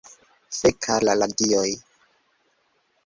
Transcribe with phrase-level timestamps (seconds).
[0.59, 1.77] Fek' al la Dioj